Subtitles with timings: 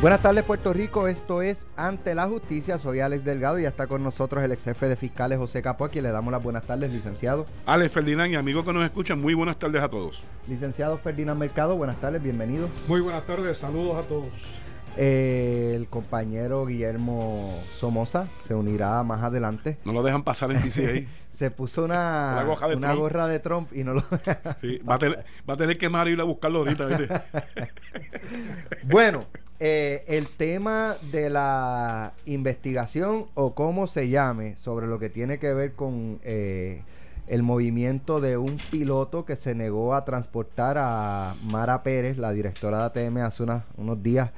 [0.00, 3.86] Buenas tardes Puerto Rico, esto es Ante la Justicia, soy Alex Delgado y ya está
[3.86, 6.64] con nosotros el ex jefe de fiscales José Capó, a quien le damos las buenas
[6.64, 7.46] tardes, licenciado.
[7.64, 10.24] Alex Ferdinand y amigos que nos escuchan, muy buenas tardes a todos.
[10.46, 12.68] Licenciado Ferdinand Mercado, buenas tardes, bienvenido.
[12.86, 14.60] Muy buenas tardes, saludos a todos.
[14.96, 19.78] Eh, el compañero Guillermo Somoza se unirá más adelante.
[19.84, 21.08] No lo dejan pasar en TCA.
[21.30, 22.44] se puso una,
[22.76, 24.02] una gorra de Trump y no lo
[24.60, 27.24] sí, va, a tener, va a tener que ir a buscarlo ahorita.
[28.84, 29.24] bueno,
[29.60, 35.54] eh, el tema de la investigación o cómo se llame sobre lo que tiene que
[35.54, 36.82] ver con eh,
[37.28, 42.90] el movimiento de un piloto que se negó a transportar a Mara Pérez, la directora
[42.90, 43.44] de ATM, hace
[43.76, 44.32] unos días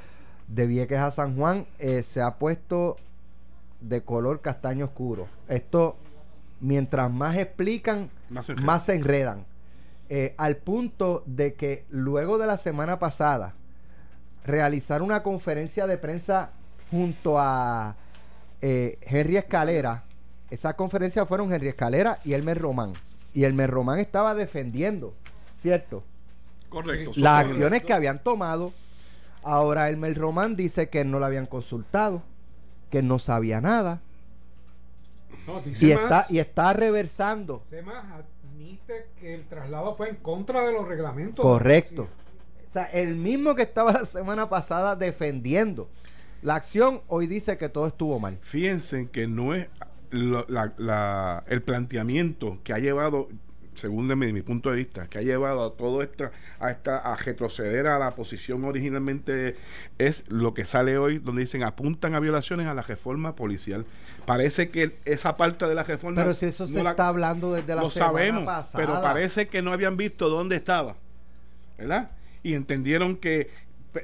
[0.49, 2.99] de Vieques a San Juan, eh, se ha puesto
[3.81, 5.29] de color castaño oscuro.
[5.49, 5.97] Esto,
[6.61, 9.47] mientras más explican, más se enredan.
[10.37, 13.55] al punto de que luego de la semana pasada,
[14.47, 16.51] realizar una conferencia de prensa
[16.91, 17.97] junto a
[18.63, 20.05] eh, Henry Escalera.
[20.51, 22.95] Esa conferencia fueron Henry Escalera y Elmer Román.
[23.35, 25.15] Y Elmer Román estaba defendiendo,
[25.59, 26.05] ¿cierto?
[26.69, 27.13] Correcto.
[27.17, 28.73] Las acciones que habían tomado.
[29.43, 32.23] Ahora Elmer Román dice que no lo habían consultado,
[32.91, 34.01] que no sabía nada.
[35.81, 37.63] y, está, y está reversando.
[37.73, 41.45] admite que el traslado fue en contra de los reglamentos.
[41.45, 42.09] Correcto
[42.85, 45.89] el mismo que estaba la semana pasada defendiendo
[46.43, 48.39] la acción, hoy dice que todo estuvo mal.
[48.43, 49.69] Fíjense que no es
[50.13, 53.29] el planteamiento que ha llevado
[53.77, 57.17] según de mi, punto de vista, que ha llevado a todo esto, a esta, a
[57.17, 59.57] retroceder a la posición originalmente
[59.99, 63.85] es lo que sale hoy, donde dicen apuntan a violaciones a la reforma policial.
[64.25, 66.23] Parece que esa parte de la reforma.
[66.23, 69.97] Pero si eso se está hablando desde la lo sabemos, Pero parece que no habían
[69.97, 70.97] visto dónde estaba.
[71.79, 72.11] ¿Verdad?
[72.43, 73.51] Y entendieron que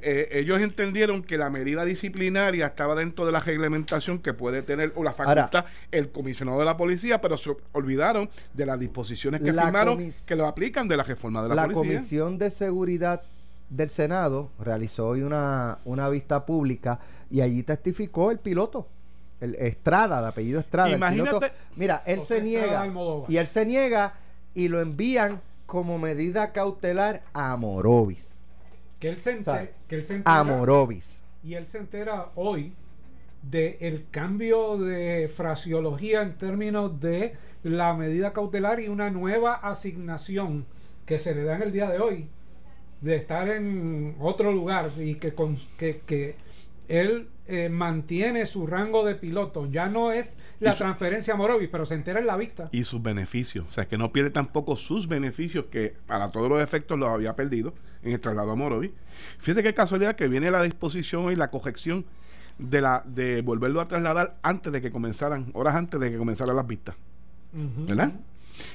[0.02, 4.92] eh, ellos entendieron que la medida disciplinaria estaba dentro de la reglamentación que puede tener
[4.94, 9.52] o la facultad el comisionado de la policía, pero se olvidaron de las disposiciones que
[9.52, 11.82] firmaron que lo aplican de la reforma de la, policía.
[11.82, 13.22] La Comisión de Seguridad
[13.68, 18.86] del Senado realizó hoy una, una vista pública y allí testificó el piloto.
[19.40, 20.90] El Estrada, de apellido Estrada.
[20.90, 21.50] Imagínate.
[21.74, 22.86] mira, él se niega.
[23.28, 24.14] Y él se niega
[24.54, 25.40] y lo envían
[25.72, 28.38] como medida cautelar a Morovis.
[29.00, 29.38] Que él se,
[29.88, 30.04] que él
[31.42, 32.74] Y él se entera hoy
[33.40, 40.66] del cambio de fraseología en términos de la medida cautelar y una nueva asignación
[41.06, 42.28] que se le da en el día de hoy
[43.00, 45.34] de estar en otro lugar y que,
[45.78, 46.36] que, que
[46.88, 49.66] él eh, mantiene su rango de piloto.
[49.70, 52.68] Ya no es la transferencia a Morovis, pero se entera en la vista.
[52.72, 53.66] Y sus beneficios.
[53.66, 57.34] O sea, que no pierde tampoco sus beneficios, que para todos los efectos los había
[57.34, 58.92] perdido en el traslado a Morovis.
[59.38, 62.04] Fíjate qué casualidad que viene la disposición y la corrección
[62.58, 66.54] de, la, de volverlo a trasladar antes de que comenzaran, horas antes de que comenzaran
[66.54, 66.94] las vistas.
[67.52, 68.12] ¿Verdad?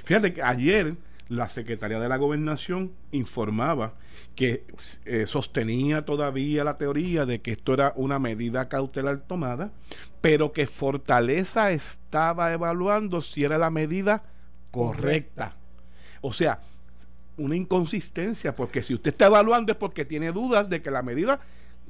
[0.03, 0.95] Fíjate que ayer
[1.29, 3.93] la Secretaría de la Gobernación informaba
[4.35, 4.65] que
[5.05, 9.71] eh, sostenía todavía la teoría de que esto era una medida cautelar tomada,
[10.21, 14.23] pero que Fortaleza estaba evaluando si era la medida
[14.71, 15.55] correcta.
[16.21, 16.61] O sea,
[17.37, 21.39] una inconsistencia, porque si usted está evaluando es porque tiene dudas de que la medida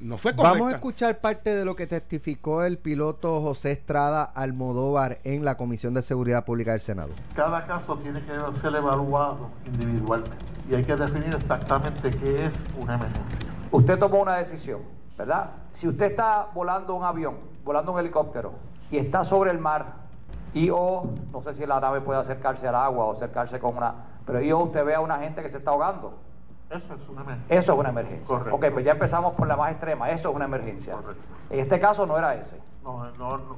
[0.00, 5.18] no fue Vamos a escuchar parte de lo que testificó el piloto José Estrada Almodóvar
[5.24, 7.10] en la Comisión de Seguridad Pública del Senado.
[7.34, 10.36] Cada caso tiene que ser evaluado individualmente
[10.70, 13.48] y hay que definir exactamente qué es una emergencia.
[13.72, 14.82] Usted tomó una decisión,
[15.16, 15.50] ¿verdad?
[15.72, 18.52] Si usted está volando un avión, volando un helicóptero
[18.90, 20.08] y está sobre el mar
[20.54, 23.94] y o, no sé si la nave puede acercarse al agua o acercarse con una,
[24.24, 26.27] pero y o usted ve a una gente que se está ahogando
[26.70, 27.58] eso es una emergencia.
[27.58, 28.26] Eso es una emergencia.
[28.26, 28.54] Correcto.
[28.54, 30.10] Ok, pues ya empezamos por la más extrema.
[30.10, 30.92] Eso es una emergencia.
[30.92, 31.22] Correcto.
[31.50, 32.60] En este caso no era ese.
[32.84, 33.56] No, no, no.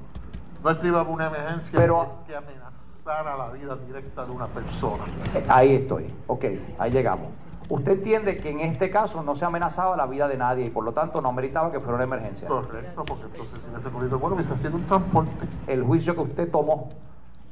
[0.63, 5.05] No escriba una emergencia Pero, que, amenazara la vida directa de una persona.
[5.35, 6.13] Eh, ahí estoy.
[6.27, 6.45] Ok,
[6.79, 7.29] ahí llegamos.
[7.69, 10.85] Usted entiende que en este caso no se amenazaba la vida de nadie y por
[10.85, 12.49] lo tanto no meritaba que fuera una emergencia.
[12.49, 15.31] Correcto, porque entonces si ese ocurrido, bueno, hubiese sido un transporte.
[15.67, 16.91] El juicio que usted tomó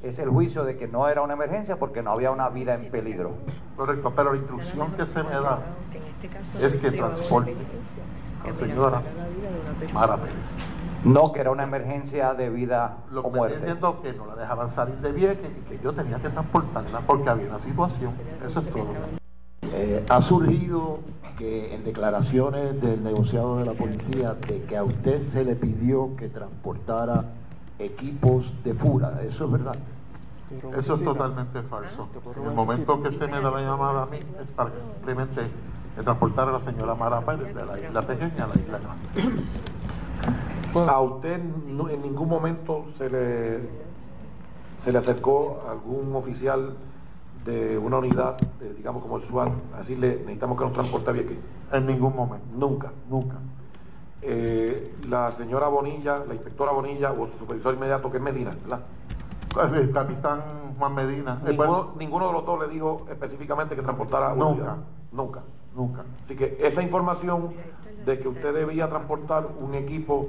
[0.02, 2.90] es el juicio de que no era una emergencia porque no había una vida en
[2.90, 3.32] peligro.
[3.76, 5.60] Correcto, pero la instrucción que se me da
[6.60, 7.54] es que transporte
[8.44, 9.02] a la señora
[9.92, 10.50] Mara Pérez.
[11.04, 13.56] No, que era una emergencia de vida Lo que o muerte.
[13.58, 17.30] diciendo que no la dejaban salir de Vieques y que yo tenía que transportarla porque
[17.30, 18.12] había una situación.
[18.44, 18.86] Eso es todo.
[19.62, 20.98] Eh, ha surgido
[21.36, 26.16] que en declaraciones del negociado de la policía de que a usted se le pidió
[26.16, 27.26] que transportara
[27.78, 29.76] equipos de fura, ¿eso es verdad?
[30.76, 32.08] Eso es totalmente falso.
[32.36, 35.42] En el momento que se me da la llamada a mí es para que simplemente
[36.02, 40.90] transportar a la señora Mara Pérez de la isla pequeña a la isla grande.
[40.90, 43.58] ¿A usted en ningún momento se le,
[44.82, 46.76] se le acercó algún oficial
[47.44, 48.36] de una unidad,
[48.76, 51.38] digamos como el SWAT, a decirle necesitamos que nos transporte a Vieques?
[51.72, 52.46] En ningún momento.
[52.56, 52.92] Nunca.
[53.10, 53.36] Nunca.
[54.22, 58.80] Eh, la señora Bonilla, la inspectora Bonilla o su supervisor inmediato, que es Medina, ¿verdad?
[59.74, 60.42] El capitán
[60.78, 61.40] Juan Medina.
[61.46, 64.76] Ninguno, ninguno de los dos le dijo específicamente que transportara Nunca.
[65.12, 65.42] Nunca.
[65.74, 66.04] Nunca.
[66.24, 67.54] Así que esa información
[68.04, 70.28] de que usted debía transportar un equipo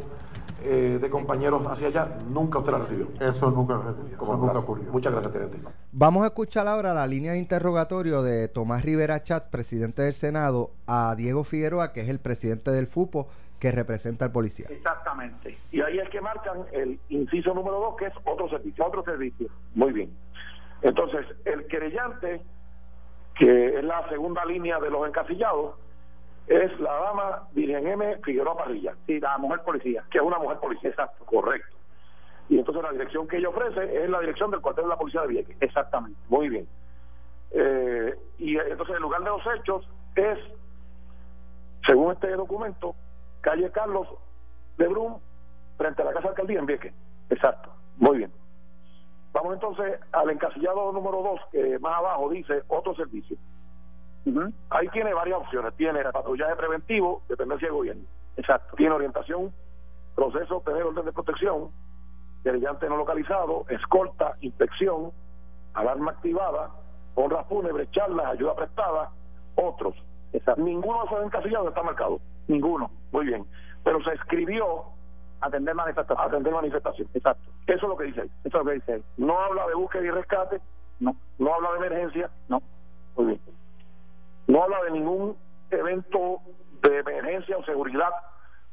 [0.63, 3.07] eh, de compañeros hacia allá, nunca usted la recibió.
[3.19, 4.17] Eso nunca lo recibió.
[4.17, 4.91] Como nunca ocurrió.
[4.91, 5.57] Muchas gracias, teniente.
[5.91, 10.71] Vamos a escuchar ahora la línea de interrogatorio de Tomás Rivera Chat, presidente del Senado,
[10.85, 13.27] a Diego Figueroa, que es el presidente del FUPO,
[13.59, 14.67] que representa al policía.
[14.69, 15.57] Exactamente.
[15.71, 18.85] Y ahí es que marcan el inciso número dos, que es otro servicio.
[18.85, 19.47] Otro servicio.
[19.75, 20.15] Muy bien.
[20.81, 22.41] Entonces, el querellante,
[23.35, 25.75] que es la segunda línea de los encasillados,
[26.47, 28.17] es la dama Virgen M.
[28.23, 28.95] Figueroa Parrilla.
[29.05, 30.03] Sí, la mujer policía.
[30.09, 30.89] Que es una mujer policía.
[30.89, 31.25] Exacto.
[31.25, 31.75] Correcto.
[32.47, 35.21] Y entonces la dirección que ella ofrece es la dirección del cuartel de la policía
[35.21, 35.57] de Vieques.
[35.59, 36.19] Exactamente.
[36.29, 36.67] Muy bien.
[37.51, 40.39] Eh, y entonces el lugar de los hechos es,
[41.85, 42.95] según este documento,
[43.41, 44.07] calle Carlos
[44.77, 45.19] de Brum,
[45.77, 46.93] frente a la Casa de Alcaldía en Vieques.
[47.29, 47.71] Exacto.
[47.97, 48.31] Muy bien.
[49.31, 53.37] Vamos entonces al encasillado número 2, que más abajo dice otro servicio.
[54.69, 55.73] Ahí tiene varias opciones.
[55.75, 58.03] Tiene patrullaje preventivo, dependencia del gobierno.
[58.37, 58.75] Exacto.
[58.75, 59.51] Tiene orientación,
[60.15, 61.71] proceso, tener orden de protección,
[62.43, 65.11] querellante no localizado, escolta, inspección,
[65.73, 66.71] alarma activada,
[67.15, 69.11] honras fúnebres, charlas, ayuda prestada,
[69.55, 69.95] otros.
[70.33, 70.61] Exacto.
[70.61, 72.19] Ninguno de esos encasillados está marcado.
[72.49, 72.91] Ninguno.
[73.11, 73.45] Muy bien.
[73.83, 74.85] Pero se escribió
[75.39, 76.27] atender manifestación.
[76.27, 77.07] Atender manifestación.
[77.13, 77.49] Exacto.
[77.67, 78.31] Eso es lo que dice ahí.
[78.43, 79.03] Eso es lo que dice ahí.
[79.17, 80.59] No habla de búsqueda y rescate.
[80.99, 81.15] No.
[81.37, 82.29] No habla de emergencia.
[82.49, 82.61] No.
[83.15, 83.41] Muy bien.
[84.47, 85.37] No habla de ningún
[85.69, 86.41] evento
[86.81, 88.09] de emergencia o seguridad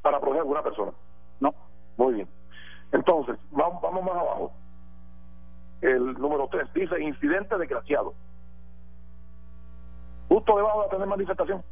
[0.00, 0.92] para proteger a alguna persona.
[1.40, 1.54] No.
[1.98, 2.28] Muy bien.
[2.92, 4.52] Entonces, vamos, vamos más abajo.
[5.82, 8.14] El número 3 dice incidente desgraciado.
[10.30, 11.62] Justo debajo de atender manifestación.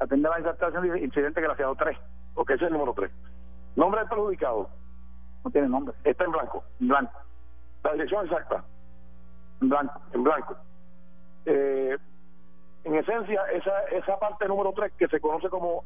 [0.00, 1.96] Atender manifestación dice incidente desgraciado 3.
[2.34, 3.10] Ok, ese es el número 3.
[3.76, 4.68] Nombre del perjudicado.
[5.44, 5.94] No tiene nombre.
[6.04, 6.64] Está en blanco.
[6.80, 7.20] En blanco.
[7.82, 8.64] La dirección exacta.
[9.60, 10.00] En blanco.
[10.12, 10.56] En blanco.
[11.46, 11.96] Eh,
[12.84, 15.84] en esencia, esa, esa parte número 3 que se conoce como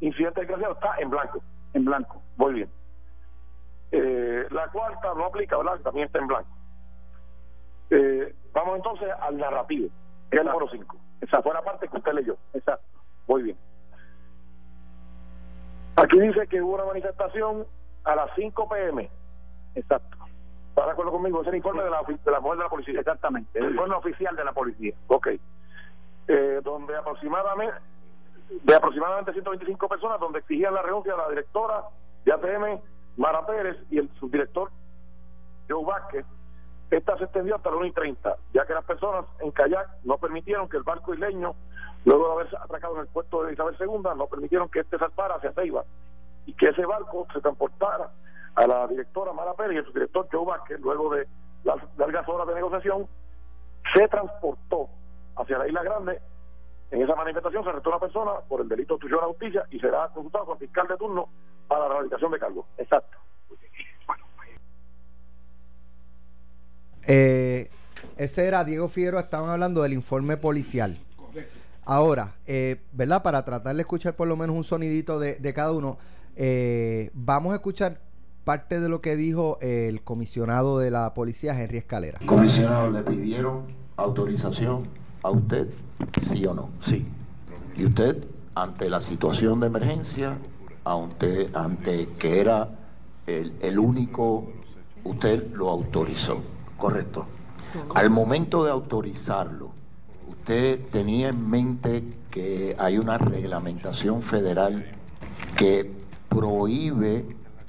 [0.00, 1.42] incidente desgraciado está en blanco.
[1.72, 2.22] En blanco.
[2.36, 2.70] Muy bien.
[3.90, 5.80] Eh, la cuarta no aplica, ¿verdad?
[5.80, 6.48] También está en blanco.
[7.90, 9.88] Eh, vamos entonces al narrativo,
[10.30, 10.96] que es el número 5.
[11.20, 12.36] Esa fue la parte que usted leyó.
[12.52, 12.84] Exacto.
[13.26, 13.56] Muy bien.
[15.96, 17.66] Aquí dice que hubo una manifestación
[18.04, 19.10] a las 5 pm.
[19.74, 20.18] Exacto.
[20.70, 21.42] ¿Está de acuerdo conmigo?
[21.42, 23.00] Es el informe de la, de la mujer de la policía.
[23.00, 23.58] Exactamente.
[23.58, 24.94] El informe oficial de la policía.
[25.06, 25.28] Ok.
[26.26, 27.74] Eh, donde aproximadamente
[28.48, 31.84] de aproximadamente 125 personas, donde exigían la renuncia de la directora
[32.24, 32.80] de ATM,
[33.16, 34.70] Mara Pérez, y el subdirector
[35.68, 36.26] Joe Vázquez.
[36.94, 40.16] Esta se extendió hasta las 1 y 30, ya que las personas en kayak no
[40.18, 41.54] permitieron que el barco isleño,
[42.04, 45.34] luego de haberse atracado en el puerto de Isabel II, no permitieron que este zarpara
[45.34, 45.84] hacia Ceiba
[46.46, 48.10] y que ese barco se transportara
[48.54, 51.26] a la directora Mara Pérez y el subdirector Joe Vázquez, luego de
[51.96, 53.08] largas horas de negociación,
[53.92, 54.88] se transportó
[55.34, 56.22] hacia la Isla Grande.
[56.92, 59.80] En esa manifestación se arrestó una persona por el delito de a la justicia y
[59.80, 61.28] será consultado con fiscal de turno
[61.66, 62.66] para la realización de cargos.
[62.78, 63.18] Exacto.
[67.06, 67.70] Eh,
[68.16, 70.98] ese era Diego Figueroa, estaban hablando del informe policial.
[71.84, 73.22] Ahora, eh, ¿verdad?
[73.22, 75.98] Para tratar de escuchar por lo menos un sonidito de, de cada uno,
[76.36, 78.00] eh, vamos a escuchar
[78.44, 82.20] parte de lo que dijo el comisionado de la policía, Henry Escalera.
[82.26, 83.64] Comisionado, ¿le pidieron
[83.96, 84.88] autorización
[85.22, 85.68] a usted,
[86.28, 86.70] sí o no?
[86.84, 87.06] Sí.
[87.76, 90.38] ¿Y usted, ante la situación de emergencia,
[90.84, 92.70] ante, ante que era
[93.26, 94.50] el, el único,
[95.04, 96.42] usted lo autorizó?
[96.84, 97.24] Correcto.
[97.94, 99.70] Al momento de autorizarlo,
[100.28, 104.84] ¿usted tenía en mente que hay una reglamentación federal
[105.56, 105.90] que
[106.28, 107.24] prohíbe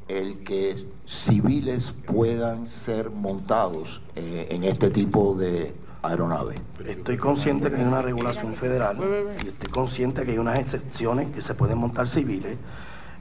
[0.09, 6.59] el que civiles puedan ser montados eh, en este tipo de aeronaves?
[6.85, 8.97] Estoy consciente que hay una regulación federal
[9.45, 12.57] y estoy consciente que hay unas excepciones que se pueden montar civiles.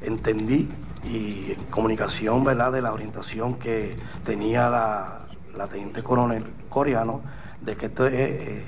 [0.02, 0.68] Entendí
[1.08, 2.72] y en comunicación ¿verdad?
[2.72, 5.23] de la orientación que tenía la,
[5.56, 7.22] la teniente coronel coreano
[7.60, 8.64] de que esto eh, eh,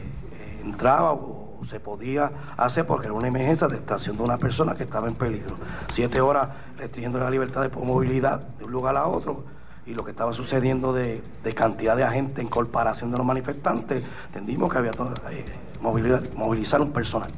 [0.64, 4.84] entraba o se podía hacer porque era una emergencia de extracción de una persona que
[4.84, 5.56] estaba en peligro.
[5.90, 9.44] Siete horas restringiendo la libertad de movilidad de un lugar a otro
[9.84, 14.02] y lo que estaba sucediendo de, de cantidad de agentes en comparación de los manifestantes,
[14.26, 15.44] entendimos que había que eh,
[15.80, 17.30] movilizar, un personal.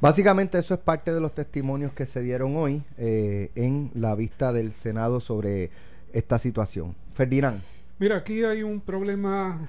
[0.00, 4.72] Básicamente eso es parte de los testimonios que se dieron hoy en la vista del
[4.72, 5.70] Senado sobre
[6.12, 6.94] esta situación.
[7.12, 7.60] Ferdinand.
[7.98, 9.66] Mira, aquí hay un problema,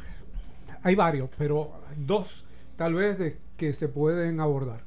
[0.83, 4.83] hay varios, pero dos tal vez de que se pueden abordar.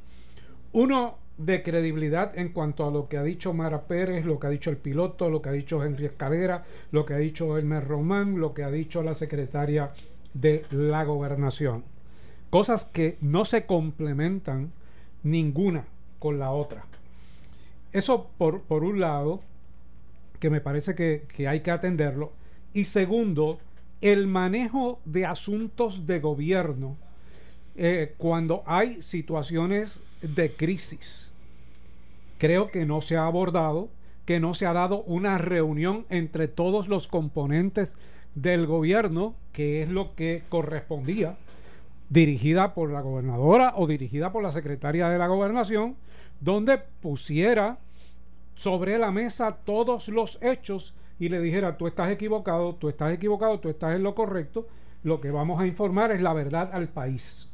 [0.72, 4.50] Uno de credibilidad en cuanto a lo que ha dicho Mara Pérez, lo que ha
[4.50, 8.38] dicho el piloto, lo que ha dicho Henry Escalera, lo que ha dicho Elmer Román,
[8.38, 9.92] lo que ha dicho la secretaria
[10.34, 11.84] de la gobernación.
[12.48, 14.72] Cosas que no se complementan
[15.22, 15.84] ninguna
[16.18, 16.84] con la otra.
[17.92, 19.40] Eso por, por un lado,
[20.42, 22.32] que me parece que, que hay que atenderlo.
[22.74, 23.60] Y segundo,
[24.00, 26.96] el manejo de asuntos de gobierno
[27.76, 31.30] eh, cuando hay situaciones de crisis.
[32.38, 33.88] Creo que no se ha abordado,
[34.24, 37.94] que no se ha dado una reunión entre todos los componentes
[38.34, 41.36] del gobierno, que es lo que correspondía,
[42.10, 45.94] dirigida por la gobernadora o dirigida por la secretaria de la gobernación,
[46.40, 47.78] donde pusiera
[48.62, 53.58] sobre la mesa todos los hechos y le dijera, tú estás equivocado, tú estás equivocado,
[53.58, 54.68] tú estás en lo correcto,
[55.02, 57.50] lo que vamos a informar es la verdad al país.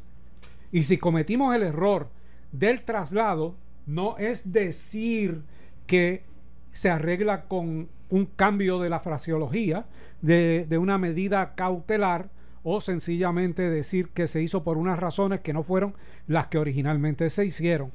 [0.71, 2.09] Y si cometimos el error
[2.53, 3.55] del traslado,
[3.87, 5.45] no es decir
[5.87, 6.25] que
[6.73, 9.87] se arregla con un cambio de la fraseología,
[10.21, 12.29] de, una medida cautelar,
[12.63, 15.95] o sencillamente decir que se hizo por unas razones que no fueron
[16.27, 17.93] las que originalmente se hicieron.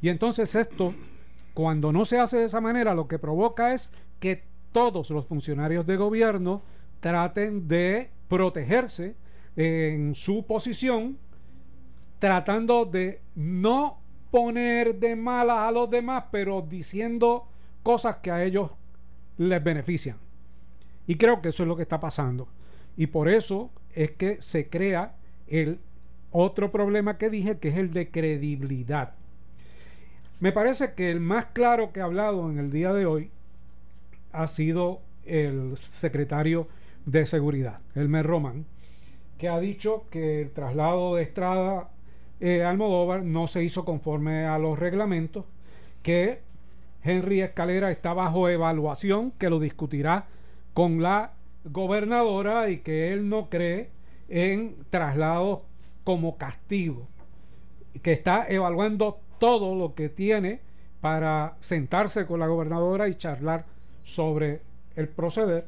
[0.00, 0.94] Y entonces esto,
[1.56, 5.86] cuando no se hace de esa manera, lo que provoca es que todos los funcionarios
[5.86, 6.60] de gobierno
[7.00, 9.14] traten de protegerse
[9.56, 11.16] en su posición
[12.18, 17.48] tratando de no poner de malas a los demás, pero diciendo
[17.82, 18.72] cosas que a ellos
[19.38, 20.18] les benefician.
[21.06, 22.48] Y creo que eso es lo que está pasando.
[22.98, 25.14] Y por eso es que se crea
[25.46, 25.80] el
[26.32, 29.14] otro problema que dije, que es el de credibilidad.
[30.38, 33.30] Me parece que el más claro que ha hablado en el día de hoy
[34.32, 36.68] ha sido el secretario
[37.06, 38.66] de Seguridad, Elmer Roman,
[39.38, 41.88] que ha dicho que el traslado de Estrada
[42.40, 45.46] eh, Almodóvar no se hizo conforme a los reglamentos,
[46.02, 46.40] que
[47.02, 50.26] Henry Escalera está bajo evaluación, que lo discutirá
[50.74, 51.32] con la
[51.64, 53.88] gobernadora y que él no cree
[54.28, 55.60] en traslados
[56.04, 57.06] como castigo,
[58.02, 60.60] que está evaluando todo lo que tiene
[61.00, 63.64] para sentarse con la gobernadora y charlar
[64.02, 64.60] sobre
[64.96, 65.66] el proceder.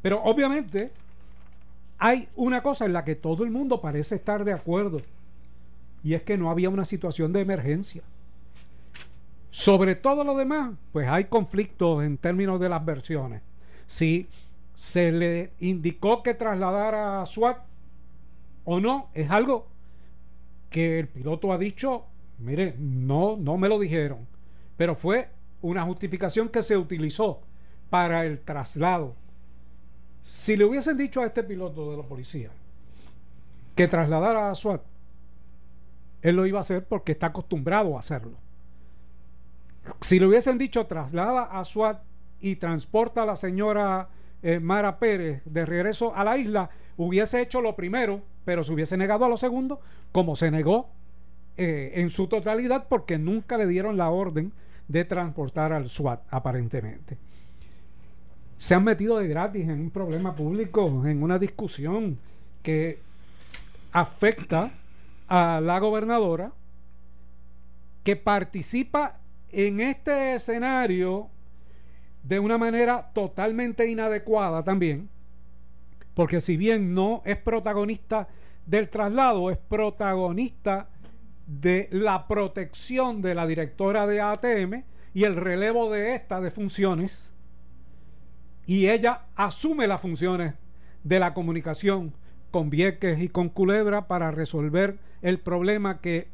[0.00, 0.90] Pero obviamente
[1.98, 5.02] hay una cosa en la que todo el mundo parece estar de acuerdo
[6.02, 8.02] y es que no había una situación de emergencia.
[9.50, 13.42] Sobre todo lo demás, pues hay conflictos en términos de las versiones.
[13.86, 14.26] Si
[14.74, 17.58] se le indicó que trasladara a SWAT
[18.64, 19.68] o no, es algo
[20.70, 22.06] que el piloto ha dicho,
[22.38, 24.26] mire, no, no me lo dijeron,
[24.76, 27.40] pero fue una justificación que se utilizó
[27.90, 29.14] para el traslado.
[30.22, 32.50] Si le hubiesen dicho a este piloto de la policía
[33.74, 34.82] que trasladara a SWAT,
[36.22, 38.38] él lo iba a hacer porque está acostumbrado a hacerlo.
[40.00, 42.02] Si le hubiesen dicho traslada a SWAT
[42.40, 44.08] y transporta a la señora
[44.42, 48.96] eh, Mara Pérez de regreso a la isla, hubiese hecho lo primero, pero se hubiese
[48.96, 49.80] negado a lo segundo,
[50.12, 50.90] como se negó
[51.56, 54.52] eh, en su totalidad porque nunca le dieron la orden
[54.88, 57.18] de transportar al SWAT, aparentemente.
[58.56, 62.18] Se han metido de gratis en un problema público, en una discusión
[62.62, 63.00] que
[63.92, 64.70] afecta
[65.28, 66.52] a la gobernadora
[68.02, 69.18] que participa
[69.50, 71.28] en este escenario
[72.22, 75.08] de una manera totalmente inadecuada también,
[76.14, 78.28] porque si bien no es protagonista
[78.66, 80.88] del traslado, es protagonista
[81.60, 87.34] de la protección de la directora de ATM y el relevo de esta de funciones,
[88.64, 90.54] y ella asume las funciones
[91.04, 92.14] de la comunicación
[92.50, 96.28] con Vieques y con Culebra para resolver el problema que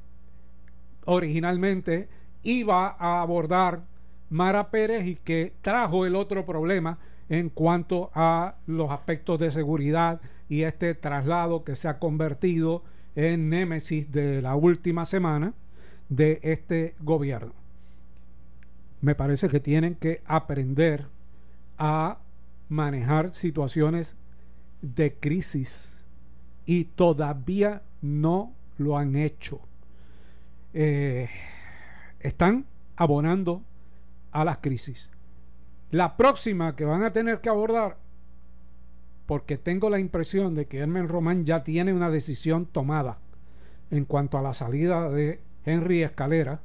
[1.05, 2.09] originalmente
[2.43, 3.83] iba a abordar
[4.31, 6.99] Mara Pérez y que trajo el otro problema
[7.29, 12.85] en cuanto a los aspectos de seguridad y este traslado que se ha convertido
[13.19, 15.53] némesis de la última semana
[16.09, 17.53] de este gobierno.
[19.01, 21.07] Me parece que tienen que aprender
[21.79, 22.19] a
[22.69, 24.17] manejar situaciones
[24.83, 26.05] de crisis
[26.67, 29.61] y todavía no lo han hecho.
[30.75, 31.29] Eh,
[32.21, 33.63] están abonando
[34.31, 35.11] a las crisis.
[35.91, 37.97] La próxima que van a tener que abordar,
[39.29, 43.19] porque tengo la impresión de que Hermen Román ya tiene una decisión tomada
[43.91, 46.63] en cuanto a la salida de Henry Escalera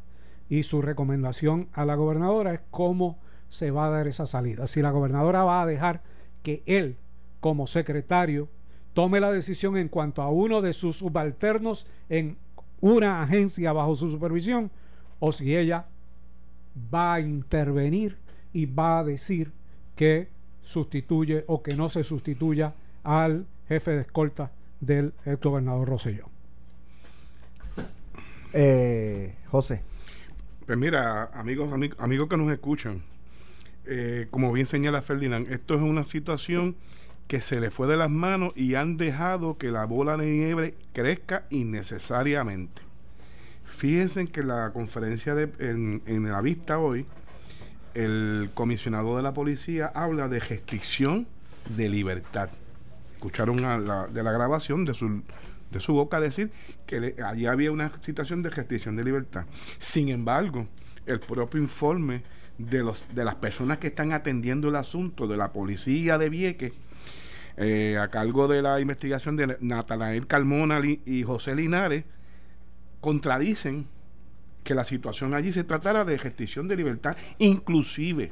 [0.48, 4.66] y su recomendación a la gobernadora es cómo se va a dar esa salida.
[4.68, 6.04] Si la gobernadora va a dejar
[6.42, 6.96] que él,
[7.42, 8.48] como secretario,
[8.94, 12.38] tome la decisión en cuanto a uno de sus subalternos en
[12.80, 14.72] una agencia bajo su supervisión,
[15.20, 15.88] o si ella
[16.94, 18.20] va a intervenir
[18.54, 19.52] y va a decir
[19.98, 20.30] que
[20.64, 26.30] sustituye o que no se sustituya al jefe de escolta del ex gobernador Rosselló.
[28.54, 29.82] Eh, José.
[30.66, 33.02] Pues mira, amigos, amigos, que nos escuchan,
[33.86, 36.76] eh, como bien señala Ferdinand, esto es una situación
[37.28, 40.76] que se le fue de las manos y han dejado que la bola de nieve
[40.94, 42.82] crezca innecesariamente.
[43.64, 47.06] Fíjense que la conferencia de, en, en la vista hoy,
[47.94, 51.28] el comisionado de la policía habla de restricción
[51.76, 52.50] de libertad.
[53.14, 53.58] Escucharon
[54.14, 55.24] de la grabación de su,
[55.72, 56.52] de su boca decir
[56.86, 59.46] que allí había una situación de restricción de libertad.
[59.78, 60.68] Sin embargo,
[61.06, 62.24] el propio informe
[62.58, 66.74] de, los, de las personas que están atendiendo el asunto de la policía de Vieques,
[67.58, 72.04] eh, a cargo de la investigación de Natanael Calmona y José Linares,
[73.00, 73.88] contradicen
[74.64, 78.32] que la situación allí se tratara de restricción de libertad, inclusive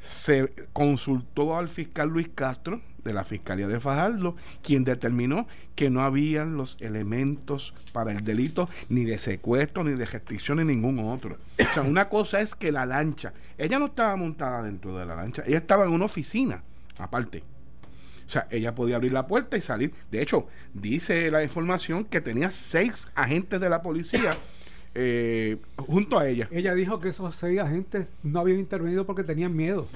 [0.00, 6.02] se consultó al fiscal Luis Castro de la Fiscalía de Fajardo, quien determinó que no
[6.02, 11.38] habían los elementos para el delito ni de secuestro, ni de restricción, ni ningún otro.
[11.58, 15.14] O sea, una cosa es que la lancha, ella no estaba montada dentro de la
[15.14, 16.62] lancha, ella estaba en una oficina
[16.98, 17.42] aparte.
[18.26, 19.94] O sea, ella podía abrir la puerta y salir.
[20.10, 24.36] De hecho, dice la información que tenía seis agentes de la policía
[25.00, 26.48] eh, junto a ella.
[26.50, 29.86] Ella dijo que esos seis agentes no habían intervenido porque tenían miedo.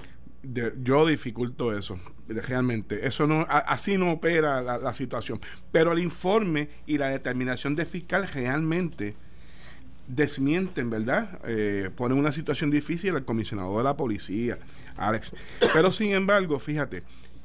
[0.80, 3.04] yo dificulto eso, realmente.
[3.04, 5.40] Eso no, así no opera la, situación.
[5.72, 9.16] Pero el informe y la determinación de fiscal realmente
[10.06, 11.40] desmienten, ¿verdad?
[11.46, 14.58] Eh, ponen una situación difícil al comisionado de la policía,
[14.96, 15.34] Alex.
[15.72, 17.02] Pero sin embargo, fíjate,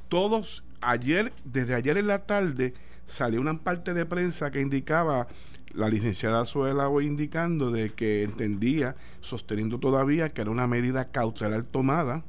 [0.10, 2.76] todos ayer, desde ayer en la tarde,
[3.08, 5.28] salió una parte de prensa que indicaba
[5.74, 11.63] la licenciada Suela hoy indicando de que entendía, sosteniendo todavía que era una medida cautelar
[11.63, 12.24] tomada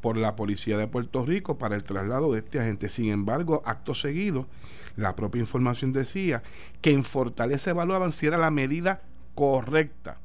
[0.00, 2.88] por la policía de Puerto Rico para el traslado de este agente.
[2.88, 4.46] Sin embargo, acto seguido,
[4.96, 6.42] la propia información decía
[6.80, 9.02] que en Fortaleza evaluaban si era la medida
[9.34, 10.20] correcta.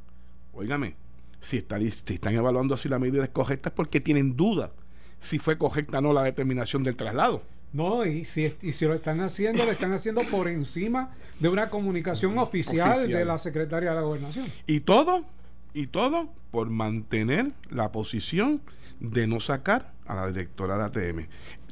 [0.54, 0.96] Óigame,
[1.40, 1.66] si,
[2.06, 4.72] si están evaluando si la medida es correcta es porque tienen duda
[5.20, 7.44] si fue correcta o no la determinación del traslado.
[7.74, 11.70] No, y si, y si lo están haciendo, lo están haciendo por encima de una
[11.70, 14.46] comunicación oficial, de la secretaria de la gobernación.
[14.68, 15.26] Y todo,
[15.74, 18.62] y todo por mantener la posición
[19.00, 21.28] de no sacar a la directora de ATM.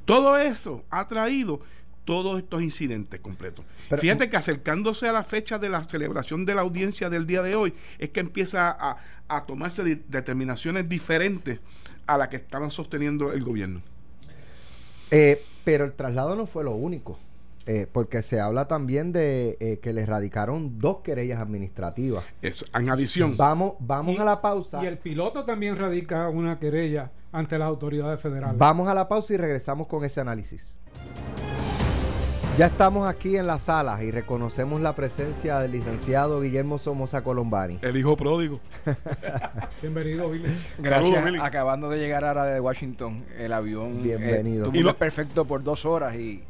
[0.06, 1.60] Todo eso ha traído
[2.04, 3.64] todos estos incidentes completos.
[3.96, 7.56] Fíjate que acercándose a la fecha de la celebración de la audiencia del día de
[7.56, 11.60] hoy, es que empieza a, a tomarse determinaciones diferentes
[12.08, 13.82] a las que estaban sosteniendo el gobierno.
[15.12, 17.18] Eh, pero el traslado no fue lo único.
[17.68, 22.24] Eh, porque se habla también de eh, que le radicaron dos querellas administrativas.
[22.42, 23.38] Es, en adición.
[23.38, 24.84] Vamos, vamos a la pausa.
[24.84, 28.58] Y el piloto también radica una querella ante las autoridades federales.
[28.58, 30.80] Vamos a la pausa y regresamos con ese análisis.
[32.58, 37.80] Ya estamos aquí en la sala y reconocemos la presencia del licenciado Guillermo Somoza Colombani.
[37.82, 38.60] El hijo pródigo.
[39.82, 40.50] Bienvenido, Billy.
[40.78, 41.24] Gracias.
[41.42, 44.00] Acabando de llegar ahora de Washington, el avión.
[44.00, 44.70] Eh, Bienvenido.
[44.74, 46.44] y lo perfecto por dos horas y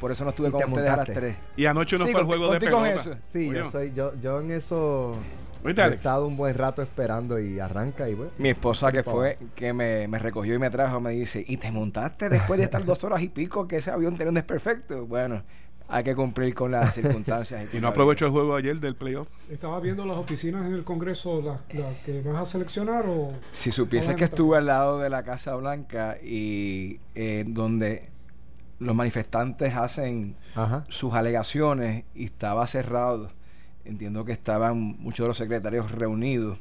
[0.00, 1.36] por eso no estuve con ustedes a las tres.
[1.56, 2.90] Y anoche no fue el juego de pelota.
[2.90, 3.14] Eso.
[3.28, 5.16] Sí, yo, soy, yo, yo en eso
[5.64, 8.32] he estado un buen rato esperando y arranca y bueno.
[8.38, 11.70] Mi esposa que fue, que me, me, recogió y me trajo, me dice, ¿y te
[11.70, 15.06] montaste después de estar dos horas y pico que ese avión tenía un desperfecto?
[15.06, 15.42] Bueno,
[15.88, 17.66] hay que cumplir con las circunstancias.
[17.72, 19.28] y, no aprovechó el juego ayer del playoff.
[19.50, 21.60] ¿Estabas viendo las oficinas en el Congreso, las,
[22.04, 23.32] que vas a seleccionar o...?
[23.52, 28.10] Si supieses que estuve al lado de la Casa Blanca y eh, donde
[28.78, 30.36] los manifestantes hacen
[30.88, 33.30] sus alegaciones y estaba cerrado
[33.88, 36.58] entiendo que estaban muchos de los secretarios reunidos.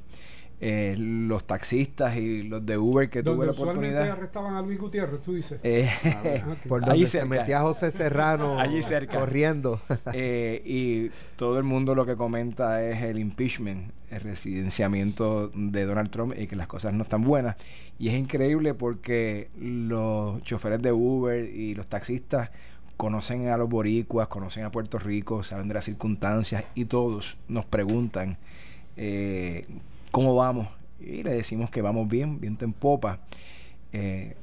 [0.60, 4.10] Eh, los taxistas y los de Uber que tuve la oportunidad.
[4.10, 5.60] arrestaban a Luis Gutiérrez, tú dices.
[5.62, 9.20] Eh, ah, Por donde se metía José Serrano allí cerca.
[9.20, 9.80] corriendo.
[10.14, 16.10] Eh, y todo el mundo lo que comenta es el impeachment, el residenciamiento de Donald
[16.10, 17.56] Trump y que las cosas no están buenas.
[18.00, 22.50] Y es increíble porque los choferes de Uber y los taxistas
[22.98, 27.66] conocen a los boricuas, conocen a Puerto Rico, saben de las circunstancias y todos nos
[27.66, 28.38] preguntan
[28.98, 29.66] eh,
[30.12, 30.68] cómo vamos.
[31.00, 33.20] Y le decimos que vamos bien, viento en popa.
[33.94, 34.36] Eh,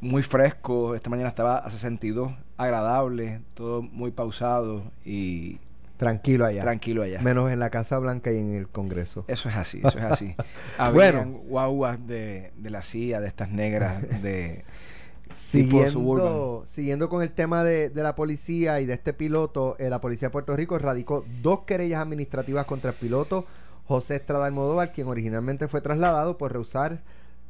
[0.00, 5.58] muy fresco, esta mañana estaba a 62, agradable, todo muy pausado y
[6.02, 6.62] Tranquilo allá.
[6.62, 7.20] Tranquilo allá.
[7.20, 9.24] Menos en la Casa Blanca y en el Congreso.
[9.28, 10.34] Eso es así, eso es así.
[10.92, 11.24] bueno.
[11.46, 14.64] guaguas de, de la CIA, de estas negras, de...
[15.34, 20.28] Siguiendo, siguiendo con el tema de, la policía y de este piloto, eh, la policía
[20.28, 23.46] de Puerto Rico radicó dos querellas administrativas contra el piloto
[23.86, 27.02] José Estrada Almodóvar, quien originalmente fue trasladado por rehusar,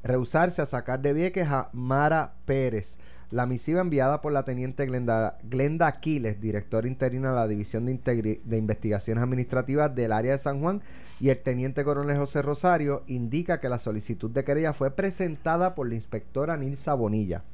[0.02, 2.98] rehusarse a sacar de Vieques a Mara Pérez.
[3.30, 8.40] La misiva enviada por la teniente Glenda, Glenda Aquiles, director interina de la División de,
[8.44, 10.82] de Investigaciones Administrativas del área de San Juan,
[11.18, 15.88] y el teniente coronel José Rosario, indica que la solicitud de querella fue presentada por
[15.88, 17.44] la inspectora Nilsa Bonilla.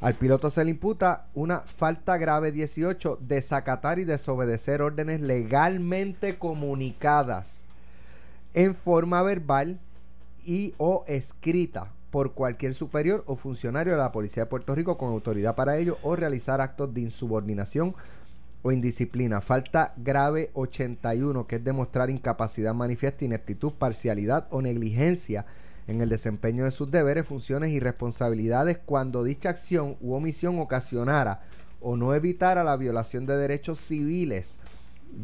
[0.00, 7.64] Al piloto se le imputa una falta grave 18, desacatar y desobedecer órdenes legalmente comunicadas
[8.54, 9.78] en forma verbal
[10.46, 15.10] y o escrita por cualquier superior o funcionario de la Policía de Puerto Rico con
[15.10, 17.94] autoridad para ello o realizar actos de insubordinación
[18.62, 19.42] o indisciplina.
[19.42, 25.44] Falta grave 81, que es demostrar incapacidad manifiesta, ineptitud, parcialidad o negligencia
[25.90, 31.42] en el desempeño de sus deberes, funciones y responsabilidades cuando dicha acción u omisión ocasionara
[31.80, 34.60] o no evitara la violación de derechos civiles,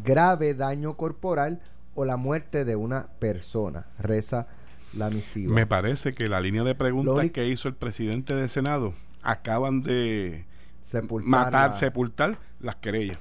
[0.03, 1.61] grave daño corporal
[1.95, 3.87] o la muerte de una persona.
[3.99, 4.49] Reza
[4.97, 5.55] la misiva.
[5.55, 10.47] Me parece que la línea de preguntas que hizo el presidente del Senado acaban de
[10.81, 13.19] sepultar matar, sepultar las querellas.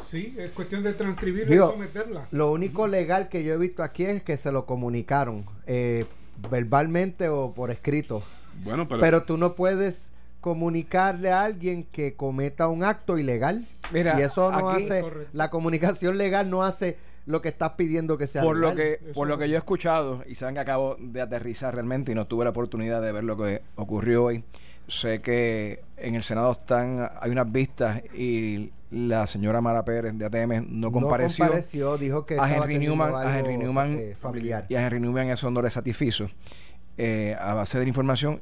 [0.00, 2.26] Sí, es cuestión de transcribir y someterla.
[2.30, 5.46] Lo único legal que yo he visto aquí es que se lo comunicaron.
[5.66, 6.04] Eh,
[6.50, 8.22] verbalmente o por escrito.
[8.62, 13.66] Bueno, pero, pero tú no puedes comunicarle a alguien que cometa un acto ilegal.
[13.92, 18.26] Mira, y eso no hace la comunicación legal no hace lo que estás pidiendo que
[18.26, 21.22] sea por lo que por lo que yo he escuchado y saben que acabo de
[21.22, 24.44] aterrizar realmente y no tuve la oportunidad de ver lo que ocurrió hoy
[24.88, 30.24] sé que en el Senado están hay unas vistas y la señora Mara Pérez de
[30.26, 31.44] ATM no compareció.
[31.44, 34.66] No compareció, dijo que a Henry Newman, a Henry Newman eh, familiar.
[34.68, 36.28] y a Henry Newman eso no le satisfizo.
[36.96, 38.40] Eh, a base de la información,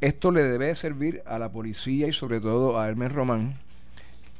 [0.00, 3.58] esto le debe servir a la policía y sobre todo a Hermes Román,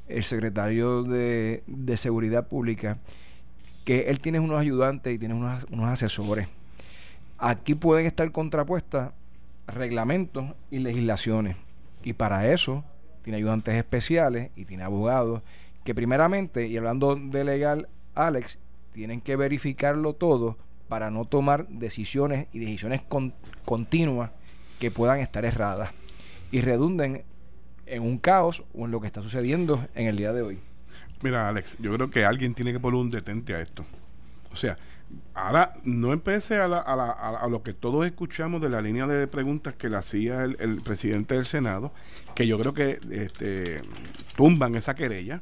[0.08, 2.98] el secretario de, de Seguridad Pública,
[3.84, 6.48] que él tiene unos ayudantes y tiene unos, unos asesores.
[7.36, 9.12] Aquí pueden estar contrapuestas
[9.68, 11.56] reglamentos y legislaciones.
[12.02, 12.84] Y para eso
[13.22, 15.42] tiene ayudantes especiales y tiene abogados
[15.84, 18.58] que primeramente, y hablando de legal, Alex,
[18.92, 23.02] tienen que verificarlo todo para no tomar decisiones y decisiones
[23.64, 24.30] continuas
[24.78, 25.90] que puedan estar erradas
[26.50, 27.24] y redunden
[27.86, 30.58] en un caos o en lo que está sucediendo en el día de hoy.
[31.22, 33.84] Mira, Alex, yo creo que alguien tiene que poner un detente a esto.
[34.52, 34.76] O sea,
[35.34, 39.88] Ahora, no empecé a, a, lo que todos escuchamos de la línea de preguntas que
[39.88, 41.92] le hacía el, presidente del Senado,
[42.34, 43.80] que yo creo que este,
[44.36, 45.40] tumban esa querella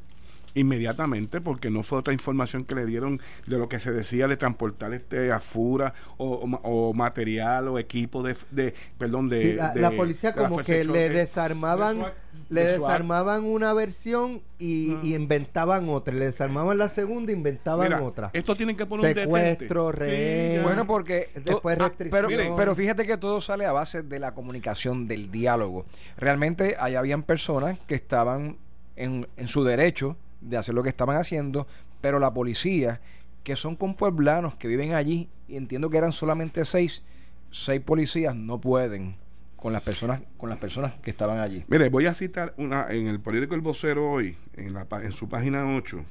[0.56, 4.36] inmediatamente porque no fue otra información que le dieron de lo que se decía de
[4.36, 10.82] transportar este afura o, material o equipo de, de perdón de, la, policía como que
[10.82, 12.06] le desarmaban
[12.48, 18.30] le desarmaban una versión y, inventaban otra le desarmaban la segunda e inventaban otra.
[18.32, 23.40] esto tienen que poner secuestro rehén bueno porque después ah, pero, pero fíjate que todo
[23.42, 25.84] sale a base de la comunicación del diálogo.
[26.16, 28.56] Realmente ahí habían personas que estaban
[28.96, 31.66] en, en su derecho de hacer lo que estaban haciendo,
[32.00, 33.00] pero la policía,
[33.42, 37.02] que son compueblanos que viven allí, y entiendo que eran solamente seis,
[37.50, 39.16] seis policías no pueden
[39.56, 41.64] con las personas con las personas que estaban allí.
[41.68, 45.28] Mire, voy a citar una en el periódico El Vocero hoy, en, la, en su
[45.28, 46.04] página 8,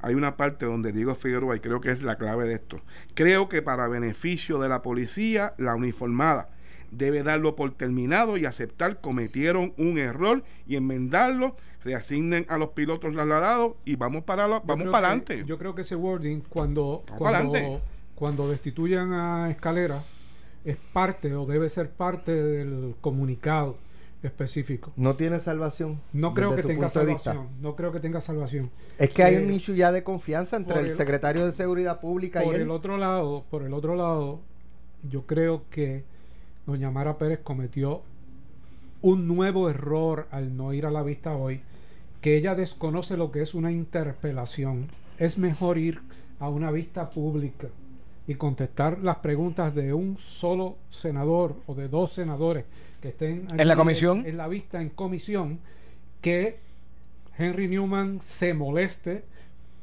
[0.00, 2.80] hay una parte donde Diego Figueroa, y creo que es la clave de esto,
[3.14, 6.48] creo que para beneficio de la policía, la uniformada,
[6.90, 13.14] debe darlo por terminado y aceptar cometieron un error y enmendarlo, reasignen a los pilotos
[13.14, 15.44] trasladados y vamos para vamos para adelante.
[15.46, 17.80] Yo creo que ese wording cuando cuando,
[18.14, 20.02] cuando destituyan a Escalera
[20.64, 23.78] es parte o debe ser parte del comunicado
[24.22, 24.92] específico.
[24.96, 26.00] No tiene salvación.
[26.12, 27.48] No creo que tenga salvación.
[27.60, 28.70] No creo que tenga salvación.
[28.98, 32.46] Es que hay un issue ya de confianza entre el, secretario de Seguridad Pública y
[32.46, 34.40] por el otro lado, por el otro lado,
[35.02, 36.04] yo creo que
[36.66, 38.02] doña Mara Pérez cometió
[39.02, 41.60] un nuevo error al no ir a la vista hoy,
[42.20, 44.88] que ella desconoce lo que es una interpelación.
[45.18, 46.00] Es mejor ir
[46.40, 47.68] a una vista pública
[48.26, 52.64] y contestar las preguntas de un solo senador o de dos senadores
[53.00, 55.60] que estén en la comisión en, la vista en comisión
[56.20, 56.58] que
[57.38, 59.24] Henry Newman se moleste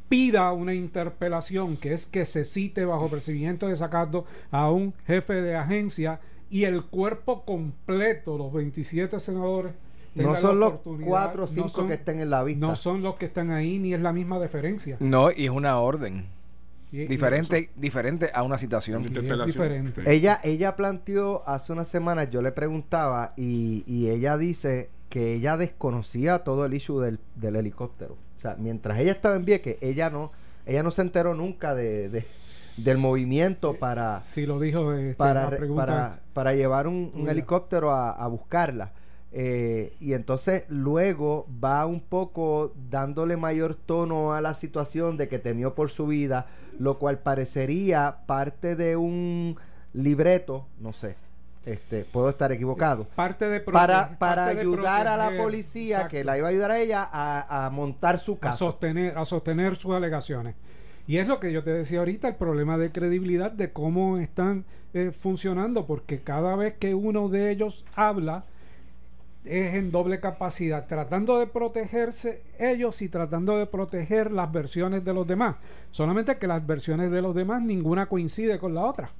[0.09, 5.41] pida una interpelación que es que se cite bajo procedimiento de sacarlo a un jefe
[5.41, 6.19] de agencia
[6.53, 9.73] y el cuerpo completo, los 27 senadores
[10.13, 12.67] no son los cuatro o cinco que estén en la vista.
[12.67, 14.97] No son los que están ahí, ni es la misma deferencia.
[14.99, 16.27] No, y es una orden.
[16.91, 19.03] diferente, diferente a una citación.
[19.03, 20.03] Diferente.
[20.05, 25.57] Ella, ella planteó hace unas semanas, yo le preguntaba, y, y ella dice que ella
[25.57, 28.15] desconocía todo el issue del, del helicóptero.
[28.37, 30.31] O sea, mientras ella estaba en Vieques, ella no,
[30.67, 32.25] ella no se enteró nunca de,
[32.77, 34.21] del movimiento para...
[34.23, 34.93] Sí, lo dijo.
[34.93, 38.91] Este, para, para, para, llevar un, helicóptero a, buscarla.
[39.35, 45.39] Eh, y entonces luego va un poco dándole mayor tono a la situación de que
[45.39, 46.45] temió por su vida,
[46.77, 49.57] lo cual parecería parte de un
[49.93, 51.15] libreto, no sé,
[51.65, 53.05] este, puedo estar equivocado.
[53.15, 57.09] Parte de para para ayudar a la policía, que la iba a ayudar a ella
[57.11, 58.67] a, montar su caso.
[58.67, 60.55] A sostener, a sostener sus alegaciones.
[61.07, 64.65] Y es lo que yo te decía ahorita, el problema de credibilidad de cómo están
[64.93, 68.45] eh, funcionando, porque cada vez que uno de ellos habla,
[69.45, 75.13] es en doble capacidad, tratando de protegerse ellos y tratando de proteger las versiones de
[75.13, 75.57] los demás.
[75.91, 79.11] Solamente que las versiones de los demás ninguna coincide con la otra.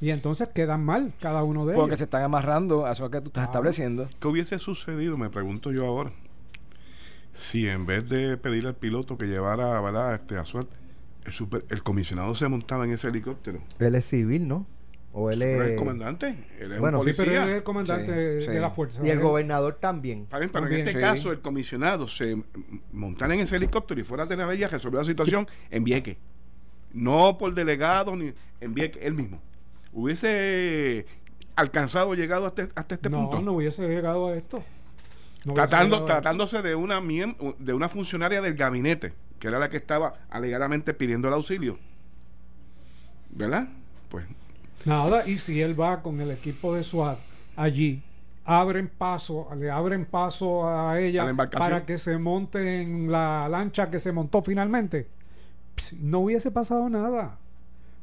[0.00, 1.82] Y entonces quedan mal cada uno de ellos.
[1.82, 4.08] Porque se están amarrando a eso que tú estás estableciendo.
[4.20, 6.10] ¿Qué hubiese sucedido, me pregunto yo ahora,
[7.32, 10.14] si en vez de pedir al piloto que llevara ¿verdad?
[10.14, 10.74] Este, a suerte,
[11.24, 13.60] el, el comisionado se montaba en ese helicóptero?
[13.78, 14.66] Él es civil, ¿no?
[15.12, 15.60] O él es...
[15.60, 16.36] el comandante.
[16.58, 17.24] Él es bueno, un policía.
[17.24, 19.00] pero él es el comandante de la fuerza.
[19.04, 20.26] Y el gobernador también.
[20.28, 22.36] pero en este caso, el comisionado se
[22.92, 26.18] montara en ese helicóptero y fuera a tener ella resolver la situación en Vieque.
[26.92, 29.40] No por delegado, ni en Vieque, él mismo
[29.94, 31.06] hubiese
[31.56, 33.36] alcanzado, llegado hasta, hasta este punto.
[33.36, 34.62] No, no hubiese llegado a esto.
[35.54, 37.00] Tratando, tratándose de una,
[37.58, 39.12] de una funcionaria del gabinete,
[39.44, 41.78] que era la que estaba alegadamente pidiendo el auxilio.
[43.28, 43.68] ¿Verdad?
[44.08, 44.24] Pues.
[44.86, 47.18] Nada, y si él va con el equipo de SWAT
[47.54, 48.02] allí,
[48.46, 53.98] abren paso, le abren paso a ella para que se monte en la lancha que
[53.98, 55.08] se montó finalmente,
[56.00, 57.36] no hubiese pasado nada.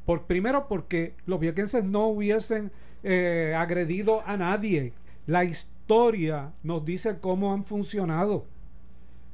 [0.06, 4.94] Por, primero porque los viequenses no hubiesen eh, agredido a nadie.
[5.26, 8.46] La historia nos dice cómo han funcionado.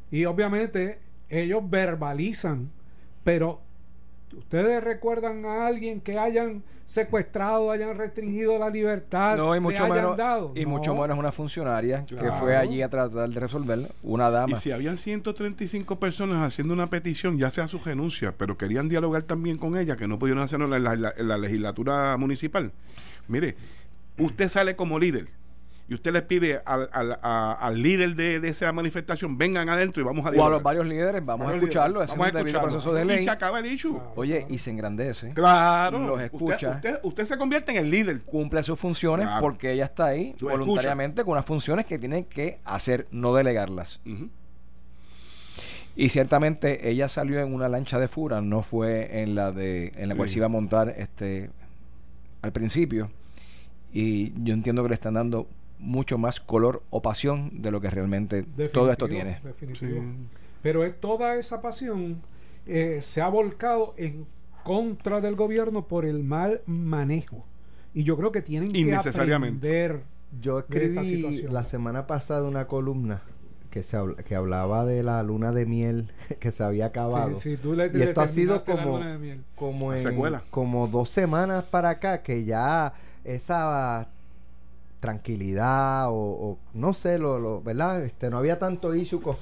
[0.09, 2.69] Y obviamente ellos verbalizan,
[3.23, 3.61] pero
[4.35, 9.37] ¿Ustedes recuerdan a alguien que hayan secuestrado, hayan restringido la libertad?
[9.37, 10.19] No, y mucho menos,
[10.53, 14.55] Y mucho menos una funcionaria que fue allí a tratar de resolverlo, una dama.
[14.55, 19.23] Y si habían 135 personas haciendo una petición, ya sea su renuncia, pero querían dialogar
[19.23, 22.71] también con ella, que no pudieron hacerlo en la legislatura municipal.
[23.27, 23.55] Mire,
[24.17, 25.29] usted sale como líder
[25.89, 30.05] y usted les pide al, al, al líder de, de, esa manifestación, vengan adentro y
[30.05, 30.51] vamos a dialogar.
[30.51, 33.19] O a los varios líderes, vamos a escucharlo, vamos a proceso de ley.
[33.19, 33.97] Y se acaba el issue.
[34.15, 35.33] Oye, y se engrandece.
[35.33, 35.99] Claro.
[35.99, 36.71] Los escucha.
[36.71, 38.21] Usted, usted, se convierte en el líder.
[38.21, 43.07] Cumple sus funciones porque ella está ahí voluntariamente con unas funciones que tiene que hacer,
[43.11, 44.01] no delegarlas.
[45.95, 50.09] Y ciertamente ella salió en una lancha de fura, no fue en la de en
[50.09, 51.49] la cual se iba a montar este
[52.41, 53.09] al principio.
[53.93, 55.47] Y yo entiendo que le están dando
[55.79, 59.39] mucho más color o pasión de lo que realmente todo esto tiene.
[60.61, 62.21] Pero es toda esa pasión
[62.65, 64.25] eh, se ha volcado en
[64.63, 67.45] contra del gobierno por el mal manejo.
[67.93, 70.03] Y yo creo que tienen que aprender
[70.41, 73.21] Yo escribí la semana pasada una columna
[73.69, 77.37] que, se que hablaba de la luna de miel que se había acabado.
[77.45, 78.99] y esto ha sido como,
[79.55, 84.09] como, en, como dos semanas para acá que ya esa
[85.07, 88.03] tranquilidad o, no sé, lo, lo, ¿verdad?
[88.03, 89.37] Este, no había tanto issue con,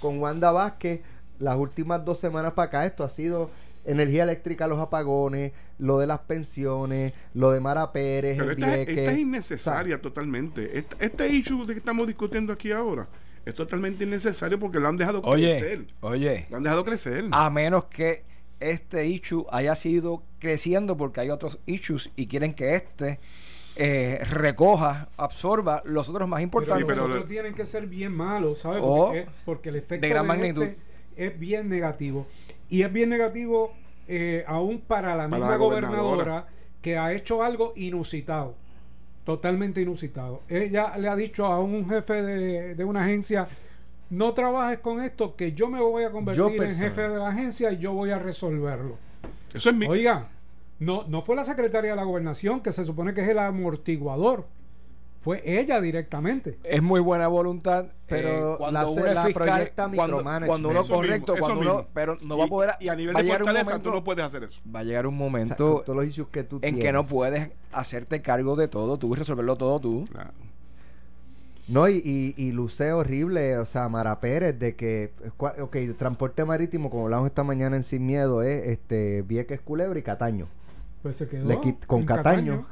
[0.00, 1.02] con Wanda Vázquez.
[1.38, 3.50] Las últimas dos semanas para acá esto ha sido
[3.84, 9.18] energía eléctrica, los apagones, lo de las pensiones, lo de Mara Pérez, Pero esta, es
[9.18, 10.78] innecesaria totalmente.
[10.78, 13.06] Este, este issue que estamos discutiendo aquí ahora
[13.44, 15.86] es totalmente innecesario porque lo han dejado crecer.
[16.00, 17.26] Oye, lo han dejado crecer.
[17.30, 18.24] A menos que
[18.58, 23.18] este issue haya sido creciendo porque hay otros issues y quieren que este
[23.76, 26.84] eh, recoja, absorba los otros más importantes.
[26.86, 28.82] pero los otros tienen que ser bien malos, ¿sabes?
[28.82, 30.78] Porque, porque, el efecto de gran magnitud este
[31.16, 32.26] es bien negativo.
[32.68, 33.72] Y es bien negativo
[34.08, 36.46] eh, aún para la misma gobernadora.
[36.82, 38.54] que ha hecho algo inusitado.
[39.24, 40.42] Totalmente inusitado.
[40.48, 43.46] Ella le ha dicho a un jefe de, de una agencia,
[44.08, 47.70] no trabajes con esto, que yo me voy a convertir en jefe de la agencia
[47.70, 48.96] y yo voy a resolverlo.
[49.52, 49.86] Eso es mi...
[49.86, 50.28] Oiga,
[50.80, 54.46] no, no fue la secretaria de la gobernación, que se supone que es el amortiguador.
[55.20, 56.58] Fue ella directamente.
[56.64, 61.60] Es muy buena voluntad, pero eh, cuando uno es fiscal, cuando, cuando, uno correcto, cuando
[61.60, 62.70] uno, pero no va a poder.
[62.80, 64.62] Y a nivel de fortaleza, tú no puedes hacer eso.
[64.74, 65.84] Va a llegar un momento
[66.62, 70.06] en que no puedes hacerte cargo de todo, tú y resolverlo todo tú.
[71.68, 77.04] No, y, y, luce horrible, o sea, Mara Pérez, de que, ok, transporte marítimo, como
[77.04, 80.48] hablamos esta mañana en Sin Miedo, es este Vieques Culebra y Cataño.
[81.02, 82.66] Pues se quedó con Cataño.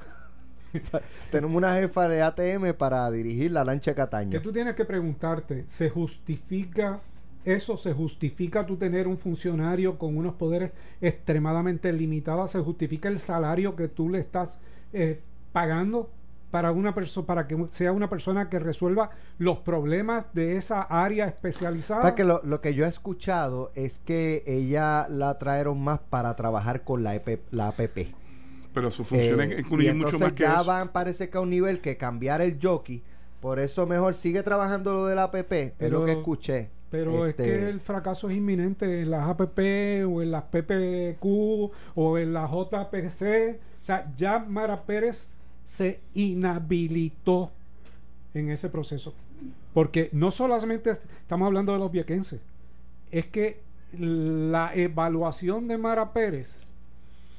[1.31, 4.31] tenemos una jefa de ATM para dirigir la lancha Cataño.
[4.31, 7.01] Que tú tienes que preguntarte, ¿se justifica
[7.45, 7.77] eso?
[7.77, 12.51] ¿Se justifica tú tener un funcionario con unos poderes extremadamente limitados?
[12.51, 14.59] ¿Se justifica el salario que tú le estás
[14.93, 15.21] eh,
[15.53, 16.11] pagando?
[16.51, 21.27] Para una persona para que sea una persona que resuelva los problemas de esa área
[21.27, 22.15] especializada.
[22.15, 26.83] que lo, lo, que yo he escuchado es que ella la trajeron más para trabajar
[26.83, 28.15] con la, EP, la APP.
[28.73, 31.81] Pero su función es eh, mucho más que ya van parece que a un nivel
[31.81, 33.03] que cambiar el jockey,
[33.41, 36.71] por eso mejor sigue trabajando lo de la APP, es lo que escuché.
[36.91, 39.59] Pero es que este el fracaso es inminente en las APP
[40.09, 41.25] o en las PPQ
[41.95, 43.59] o en las JPC.
[43.81, 45.38] O sea, ya Mara Pérez
[45.69, 47.53] se inhabilitó
[48.33, 49.13] en ese proceso.
[49.75, 52.41] Porque no solamente estamos hablando de los viequenses,
[53.11, 53.61] es que
[53.93, 56.63] la evaluación de Mara Pérez,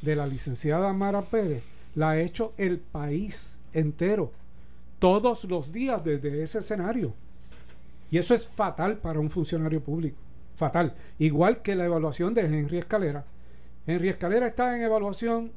[0.03, 1.63] de la licenciada Mara Pérez,
[1.95, 4.31] la ha hecho el país entero,
[4.99, 7.15] todos los días desde ese escenario.
[8.11, 10.17] Y eso es fatal para un funcionario público.
[10.55, 10.93] Fatal.
[11.17, 13.25] Igual que la evaluación de Henry Escalera.
[13.87, 15.51] Henry Escalera está en evaluación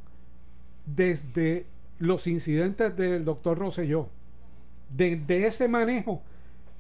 [0.87, 1.67] desde
[2.03, 4.09] los incidentes del doctor Rosselló,
[4.91, 6.21] de, ese manejo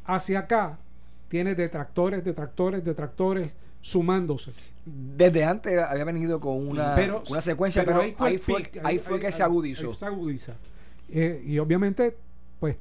[0.04, 0.78] hacia acá,
[1.28, 4.52] tiene detractores, detractores, detractores sumándose.
[4.84, 6.96] Desde antes había venido con una,
[7.30, 9.94] una secuencia, pero, ahí fue, ahí fue, que se agudizó.
[9.94, 10.54] se agudiza.
[11.08, 12.16] Eh, y obviamente,
[12.58, 12.76] pues,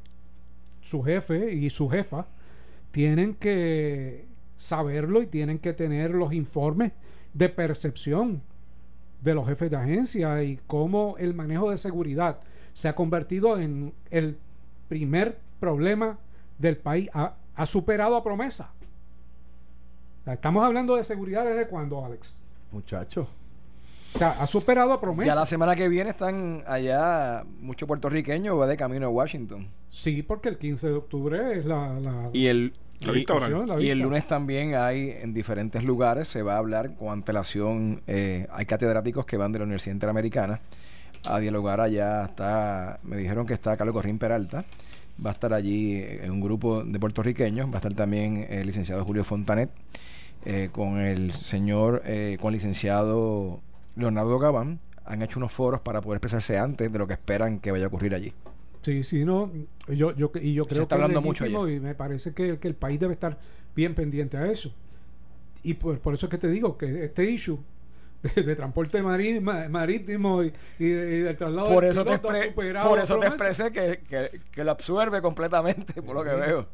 [0.81, 2.25] su jefe y su jefa
[2.89, 4.25] tienen que
[4.57, 6.91] saberlo y tienen que tener los informes
[7.35, 8.41] de percepción
[9.21, 12.39] de los jefes de agencia y cómo el manejo de seguridad
[12.73, 14.37] se ha convertido en el
[14.87, 16.17] primer problema
[16.57, 17.09] del país.
[17.13, 18.71] Ha, superado a promesa.
[20.25, 22.35] Estamos hablando de seguridad desde cuándo, Alex?
[22.71, 23.27] Muchacho.
[24.15, 25.27] O sea, ha superado a promesa.
[25.27, 29.67] Ya la semana que viene están allá muchos puertorriqueños va de camino a Washington.
[29.89, 32.29] Sí, porque el 15 de octubre es la...
[32.33, 32.73] y el
[33.79, 38.47] y, el lunes también hay en diferentes lugares, se va a hablar con antelación, eh,
[38.51, 40.59] hay catedráticos que van de la Universidad Interamericana
[41.25, 42.25] a dialogar allá.
[42.25, 44.65] Está, me dijeron que está Carlos Corrín Peralta,
[45.23, 49.03] va a estar allí en un grupo de puertorriqueños, va a estar también el licenciado
[49.03, 49.69] Julio Fontanet,
[50.45, 53.59] eh, con el señor, eh, con el licenciado
[53.95, 54.79] Leonardo Gabán.
[55.05, 57.87] Han hecho unos foros para poder expresarse antes de lo que esperan que vaya a
[57.87, 58.33] ocurrir allí.
[58.81, 59.51] Sí, sí, no.
[59.87, 62.75] Yo, yo, y yo creo Se está que hablando mucho y me parece que, el
[62.75, 63.37] país debe estar
[63.75, 64.73] bien pendiente a eso.
[65.63, 67.59] Y por, por eso es que te digo que este issue
[68.23, 74.31] de, transporte marítimo y, y, del traslado por eso te por eso te expresé que,
[74.51, 76.67] que, lo absorbe completamente por lo que veo.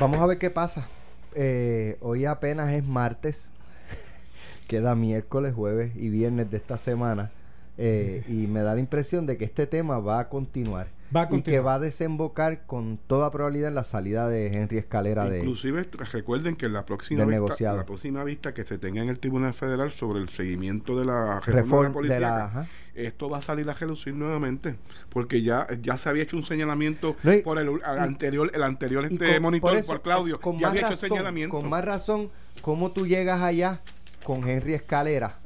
[0.00, 0.88] Vamos a ver qué pasa.
[1.34, 3.50] Eh, hoy apenas es martes
[4.68, 7.30] queda miércoles jueves y viernes de esta semana
[7.78, 10.88] eh, y me da la impresión de que este tema va a continuar.
[11.30, 15.86] y que va a desembocar con toda probabilidad en la salida de Henry Escalera Inclusive,
[16.12, 19.90] recuerden que la próxima, vista, la próxima vista que se tenga en el Tribunal Federal
[19.90, 24.76] sobre el seguimiento de la reforma, de la esto va a salir a relucir nuevamente
[25.10, 29.84] porque ya, ya se había hecho un señalamiento por el, anterior el anterior este monitor
[29.84, 32.30] por, Claudio con ya había hecho señalamiento con más razón
[32.62, 33.80] cómo tú llegas allá
[34.24, 35.38] con Henry Escalera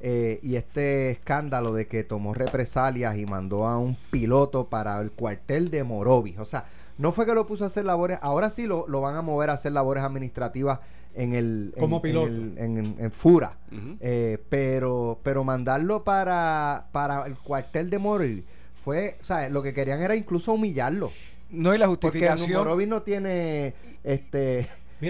[0.00, 5.12] eh, y este escándalo de que tomó represalias y mandó a un piloto para el
[5.12, 6.38] cuartel de Morovis.
[6.38, 6.66] O sea,
[6.98, 9.54] no fue que lo puso a hacer labores, ahora sí lo, van a mover a
[9.54, 10.80] hacer labores administrativas
[11.14, 12.26] en el como piloto.
[12.28, 13.58] en, Fura.
[14.00, 18.44] Eh, pero pero mandarlo para para el cuartel de Morovis
[18.82, 21.10] fue o sea lo que querían era incluso humillarlo.
[21.50, 24.68] No y la justificación porque Morovis no tiene este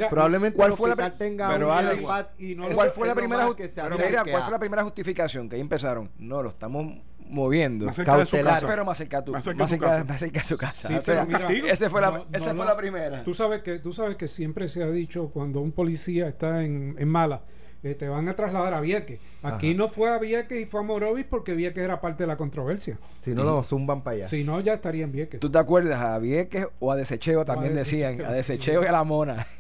[0.09, 1.68] Probablemente ¿cuál fue la tenga pero
[2.74, 6.11] ¿cuál fue la primera ¿cuál fue la primera justificación que ahí empezaron?
[6.18, 6.87] No, lo estamos
[7.33, 7.87] moviendo.
[7.87, 8.62] Más Cautelar.
[8.64, 9.59] Pero más cerca, tu, más, cerca,
[10.05, 11.00] más, cerca, a su casa.
[11.00, 13.24] Sí, mira, esa fue, la, esa fue la primera.
[13.24, 16.94] Tú sabes, que, tú sabes que siempre se ha dicho cuando un policía está en,
[16.98, 17.42] en mala,
[17.83, 19.19] eh, te van a trasladar a Vieques.
[19.42, 22.37] Aquí no fue a Vieques y fue a Morovis porque Vieques era parte de la
[22.37, 22.98] controversia.
[23.19, 24.29] Si no, lo zumban para allá.
[24.29, 25.40] Si no, ya estaría en Vieques.
[25.40, 28.21] ¿Tú te acuerdas a Vieques o a Desecheo también decían?
[28.25, 29.46] A Desecheo y a la Mona.